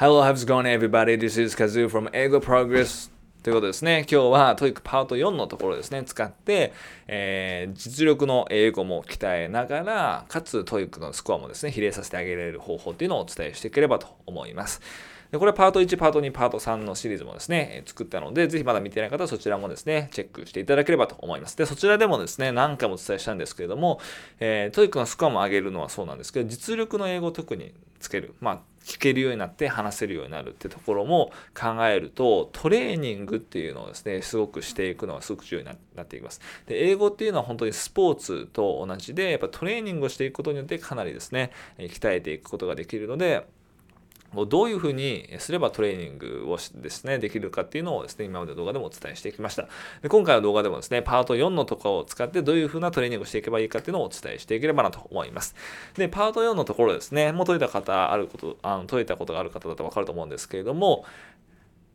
[0.00, 1.16] Hello, how's it going everybody?
[1.16, 3.10] This is Kazu from Eigo Progress.
[3.42, 4.06] ということですね。
[4.08, 6.72] 今日は TOEICパート4のところですね、使って、
[7.08, 14.80] えー、実力の英語も鍛えながら、かつ TOEICのスコアもですね、比例させてあげられる方法っていうのをお伝えしていければと思います。
[15.30, 21.56] でこれはパート1、パート2、パート3のシリーズもですね、作ったので、ぜひまだ見てない方はそちらもですね、チェックしていただければと思います。
[21.56, 24.00] で、そちらでもですね、何回もお伝えしたんですけれども、
[24.40, 28.34] えー、 TOEICのスコアも上げるのはそうなんですけど、実力の英語を特につける。
[28.40, 43.46] まあ、聞けるようになって話せるようになるってところも考えるとトレーニングっていうのをですねすごくしていくのはすごく重要になっていきますで英語っていうのは本当にスポーツと同じでやっぱトレーニングをしていくことによってかなりですね鍛えていくことができるので
[44.34, 49.68] どういうふうにすればトレーニングをですね、できるかっていうのをですね、今までの動画でもお伝えしてきました。
[50.02, 55.54] で今回の動画でもですね、パート4のところを使ってどういうふうなトレーニングをしていけばいいかっていうのをお伝えしていければなと思います。
[55.96, 61.04] で、パート4のところですね、もう解いた方、あること、あの解いたことがある方だとわかると思うんですけれども、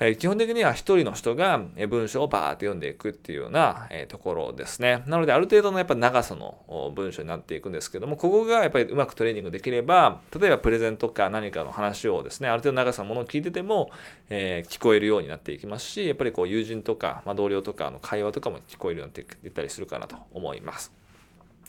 [0.00, 5.02] え基本的には一人の人が文章をバーって読んでいくっていうような、えところですね。
[5.06, 13.90] なのである程度のやっぱ長さの文章になっていくんですけども、ここがやっぱりうまくトレーニングできれば、例えばプレゼンとか何かの話をですね、ある程度長さのものを聞いてても、
[14.30, 20.92] えー、聞こえるようになっていきますし、やっぱりこう友人とか、まあ、同僚とかの会話とかも聞こえるようになっていったりするかなと思います。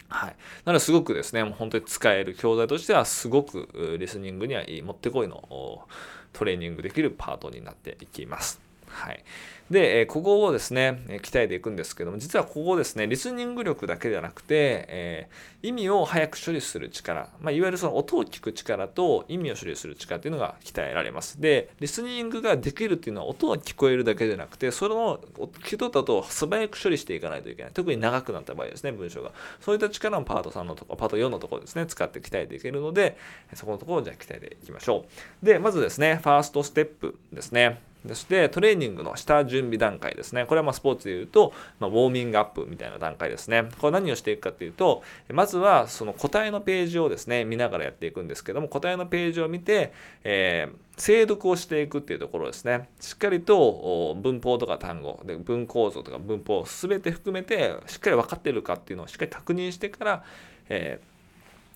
[0.07, 0.35] はい。
[0.65, 5.87] なのですごくですね、もう本当に使える教材としてはすごくリスニングにはいい、もってこいの
[6.33, 8.68] トレーニングできるパートになっていきます。
[8.89, 9.23] はい。
[9.69, 21.39] で、ここをですね、鍛えていくんですけども、実はここですね、リスニング力だけではなくて、えー、意味を早く処理する力、まあ、いわゆるその音を聞く力と意味を処理する力っていうのが鍛えられます。
[21.39, 27.71] で、リスニングができるっていうのは音を聞こえるだけじゃなくて、それの聞き取った音を素早く処理していかないといけない。
[27.71, 29.33] 特に長くなった場合ですね、文章が。
[29.61, 33.17] そういった力もパート3のところ、パート4のところですね、使って鍛えていけるので、
[33.53, 35.05] そこのところをじゃあ鍛えていきましょ
[35.43, 35.45] う。
[35.45, 37.88] で、まずですね、ファーストステップですね。
[38.07, 40.45] そしてトレーニングの下準備段階ですね。
[40.45, 43.65] これはまスポーツで言うと、まあ、ウォーミングアップみたいな段階ですね。
[43.79, 45.03] これ何をしていくかというと、
[45.33, 49.91] まずはその答えのページをですね、見ながらやっていくんですけども、答えのページを見て、
[50.23, 52.87] えー、精読をしていくっていうところですね。
[53.01, 60.23] しっかりと文法とか単語、で文構造とか文法を全て含めて、しっかり分かってるかっていうのをしっかり確認してから、
[60.69, 61.18] えー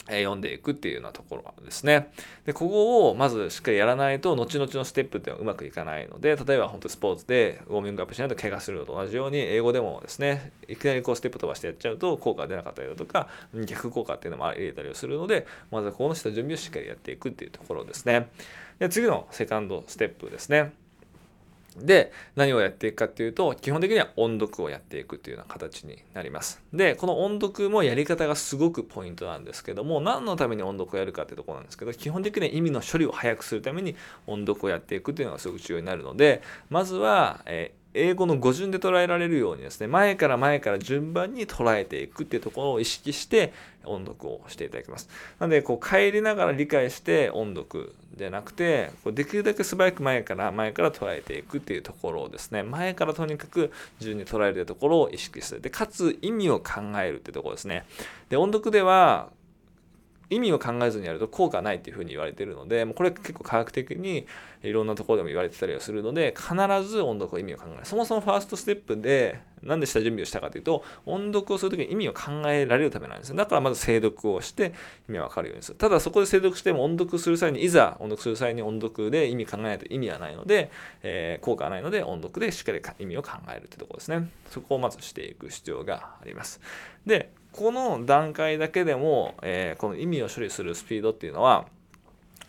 [0.08, 2.12] 読んでいくっていうようなところですね。
[2.46, 13.30] で、ここをまずしっかりやらないと、後々のステップっていうのはうまくいかないので、例えば本当スポーツでウォーミングアップしないと怪我するのと同じように、英語でもですね、いきなりこうステップ飛ばしてやっちゃうと効果が出なかったりだとか、
[13.66, 18.30] 逆効果っていうのも入れたりをするので、まずはこの下準備をしっかりやっていくっていうところですね。
[18.80, 20.74] で、次のセカンドステップですね。
[21.78, 26.61] で、何をやっていくかっていうと、基本的には音読をやっていくというような形になります。
[26.73, 33.95] で、この音読もやり方がすごくポイントなんですけども、何のために音読をやるかっていうところなんですけど、基本的には意味の処理を早くするために
[34.28, 43.54] 音読をやっていくというのがすごく重要になるので、まずは、えー英語の語順で捉えられるようにですね、前から前から順番に捉えていくっていうところを意識して
[43.86, 45.09] 音読をしていただきます。
[45.40, 55.62] なので、こう帰りながら理解して音読じゃなくて、こうできるだけ素早く前から前から捉えていくっていうところをですね、前からとにかく順に捉えるところを意識する。
[55.62, 57.86] で、かつ意味を考えるっていうところですね。
[58.30, 59.30] で、音読では、
[60.29, 64.25] 意味を考えずにやると効果ないっていうふうに言われてるので、もうこれ結構科学的に
[64.63, 66.53] いろんなところでも言われてたりはするので、必
[66.88, 67.85] ず音読を意味を考える。
[67.85, 73.35] そもそもファーストステップで、なんで下準備をしたかというと、音読をするときに意味を考えられるためなんですよ。
[73.35, 74.73] だからまず精読をして
[75.09, 75.78] 意味がわかるようにする。
[75.78, 80.72] ただそこで精読しても音読する際に、いざ音読する際に音読で意味考えないと意味はないので、
[81.03, 84.29] えー、効果はないので音読でしっかり意味を考えるってところですね。
[84.50, 86.61] そこをまずしていく必要があります。
[87.05, 91.68] で、この段階だけでも、えー、この意味を処理するスピードっていうのは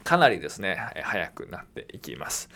[0.02, 2.48] かなりですね、速くなっていきます。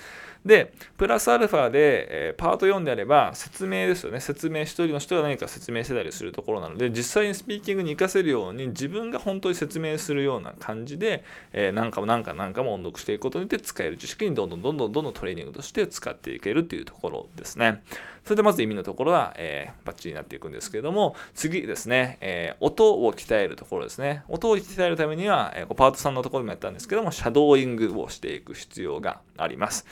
[0.45, 4.21] で、プラスアルファで、え、パート4であれば説明ですよね。
[4.21, 17.83] 説明、一人の人が何か説明してたりするところなので、実際にスピーキングに活かせるように自分が本当に説明するような感じで、えー、何かも何か何かも音読していくことによって使える知識にどんどんどんどんどんどんトレーニングとして使っていけるっていうところですね。
[18.25, 24.23] それでまず意味のところは、えー、バッチリになっていくんですけれども、次ですね、えー、音を鍛えるところですね。
[24.29, 29.87] 音を鍛えるためには、えー、パート3のところでもやったんですけども、シャドーイングをしていく必要があります。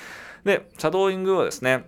[0.47, 1.87] で、シャドーイングはですね、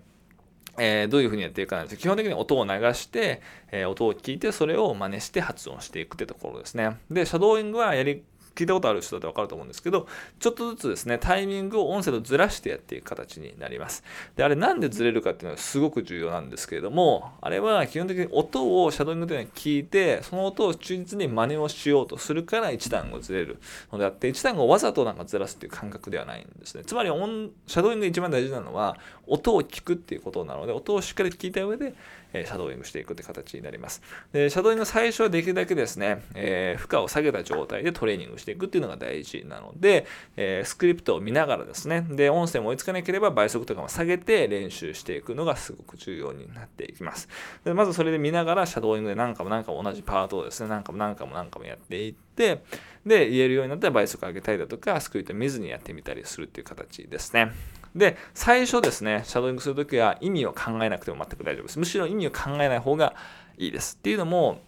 [0.78, 3.40] えー、どういうふうにやっていくかなんです基本的に音を流して、
[3.70, 6.99] えー、音を聞いてそれを真似して発音していくってところですね。
[7.08, 8.25] で、シャドーイングはやり
[8.55, 10.06] 聞いたことある人だとわかると思うんですけど、
[10.39, 14.03] ちょっとずつですね、タイミングを音声とずらしてやっていく形になります。
[14.37, 23.59] で、あれなんでずれるかっていうのはすごく重要なんですけれども、あれは基本的に音をシャドウイングで聞いて、その音を忠実に真似をしようとするから1単語ずれる
[23.93, 26.85] のであって、1単語をわざとなんかずらすっていう感覚ではないんですね。
[26.85, 28.97] つまり音、シャドウイング一番大事なのは、
[29.27, 31.94] 音を聞くっていうことなので、音をしっかり聞いた上で、
[32.33, 34.03] えシャドーイングしていくって形になります。
[34.33, 40.06] で、シャドーイング最初はできるだけですね、えー、負荷を下げた状態でトレーニングしていくっていうのが大事なので、
[40.37, 47.29] えー、スクリプトを見ながらですね、で、音声も追いつかなければ倍速とかも下げて練習していくのがすごく重要になっていきます。
[47.64, 52.62] でまずそれで見ながらシャドーイングで何回も何回も同じパートをですね、何回も何回も何回もやっていって、
[53.05, 57.52] で、言えるようになったら倍速上げたりだとか、スクリプト見ずにやってみたりするっていう形ですね。
[57.94, 61.79] で、最初ですね、シャドーイングするときは意味を考えなくても全く大丈夫です。
[61.79, 63.14] むしろ意味を考えない方が
[63.56, 63.96] いいです。
[63.99, 64.61] っていうのも、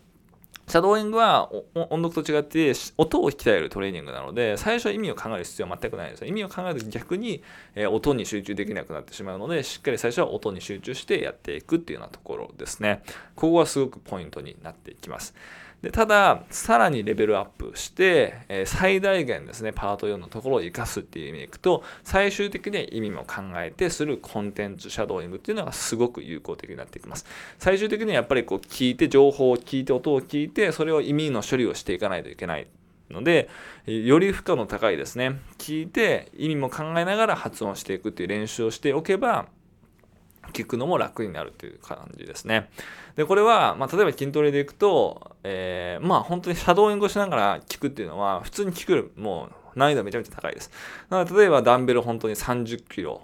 [0.70, 6.24] シャドーイングは音読と違って音を鍛えるトレーニングなので最初は意味を考える必要は全くないです。
[6.24, 7.42] 意味を考えると逆に、
[7.74, 13.02] え音に集中できなくなってしまうのでしっかり最初は音に集中してやっていくっていうようなところですね。
[13.34, 15.34] ここはすごくポイントになっていきます。
[15.82, 27.24] でただ、さらにレベルアップして、え、最大限ですね、パート4のところを活かすっていう意味でいくと、最終的に意味も考えてするコンテンツシャドーイングっていうのがすごく有効的になってきます。
[27.58, 32.66] 最終的にはやっぱりこう聞いて、情報を聞いて、音を聞いて、それを意味の処理をしていかないといけない。
[33.10, 33.48] ので、
[33.86, 35.40] より負荷の高いですね。
[35.58, 39.46] 聞いて意味も考えながら発音していくっていう練習をしておけば、
[40.50, 42.70] 聞くのも楽になるという感じですね。
[43.16, 50.70] で、これは、まあ、例えば筋トレでいくと、えー、まあ本当にシャドーイングをしながら聞くっていうのは、普通に聞くもう難易度めちゃめちゃ高いです。
[51.08, 53.22] なので、例えばダンベル本当に30キロ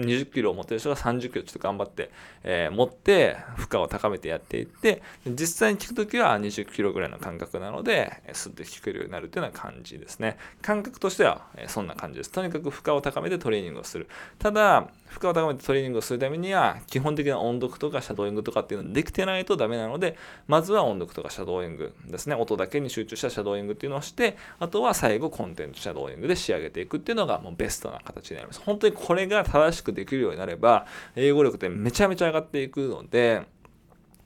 [0.00, 2.10] 20キロを持ってる人が30キロちょっと頑張って、
[2.42, 14.08] えー、持って負荷を高めてやっていって実際に聞くときは20キロぐらいの感覚なのでスッと聞けるようになるっていうような感じですね感覚としては、えそんな感じですとにかく負荷を高めてトレーニングをする
[14.38, 20.16] ただ負荷を高めてトレーニングをするためには基本的な音読とかシャドーイングとかっていうのできてないとダメなので
[20.46, 22.34] まずは音読とかシャドーイングですね。
[22.34, 28.60] 音だけに集中したシャドーイングっていうのをしてあとは最後コンテンツシャドーイングで仕上げていくっていうのがもうベストな形になります。
[28.64, 33.42] 本当にこれが正しくできるようになれば英語力ってめちゃめちゃ上がっていくので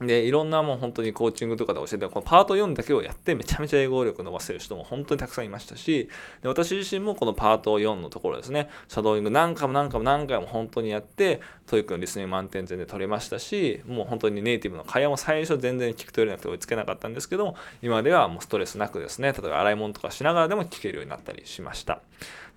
[0.00, 6.08] で、いろんなもう本当にコーチングとかで教えて、このパート4だけをやってめちゃめちゃ英語力伸ばせる人も本当にたくさんいましたし、
[6.42, 22.00] で私自身もこのパート4のところですね、シャドーイング何回も何回も何回も本当にやって、 TOEICのリスニング満点全然取れましたし、もう本当にネイティブの会話も最初全然聞き取れなくて追いつけなかったんですけども、今ではもうストレスなくですね、例えば洗い物とかしながらでも聞けるようになったりしました。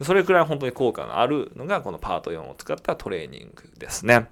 [0.02, 4.30] それくらい本当に効果のあるのがこのパート4を使ったトレーニングですね。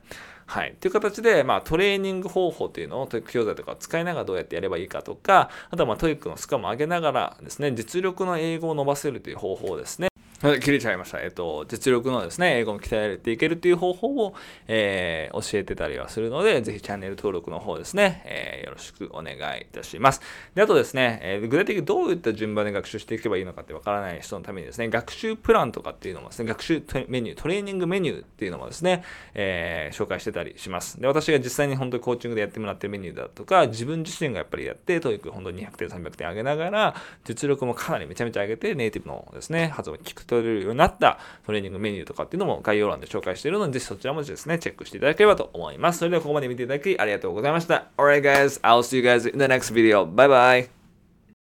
[0.51, 0.75] はい。
[0.81, 10.10] という形で、まあ、トレーニング方法というのを TOEIC教材とかを使いながらどうやってやればいいかとか、あとはまあ TOEICのスコアも上げながらですね、実力の英語を伸ばせるという方法ですね。
[10.41, 11.21] 切れちゃいました。
[11.21, 14.33] えっと、実力のですね、英語も鍛えていけるっていう方法を、
[14.67, 20.21] えー、教えてたりはするので、ぜひチャンネル登録の方ですね、えー、よろしくお願いいたします。
[20.55, 29.03] で、あとですね、えー、具体的にどういった順番で学習していけばいいのかってわからない人のためにですね、学習プランとかっていうのもですね、学習メニュー、トレーニングメニューっていうのもですね、
[29.35, 30.99] え紹介してたりします。
[30.99, 36.95] で、私が実際に本当にコーチングでやってもらってるメニューだとか、自分自身がやっぱりやって、 TOEIC本当に200点、300点上げながら、
[37.25, 45.99] 実力もかなりめちゃめちゃ上げて、ネイティブのですね、発音を聞き取れるようになったトレーニングメニューとかっていうのも概要欄で紹介しているので、ぜひそちらもですね、チェックしていただければと思います。
[45.99, 47.87] それではここまで見ていただきありがとうございました。
[47.97, 50.05] Alright guys, I'll see you guys in the next video.
[50.05, 50.80] Bye bye!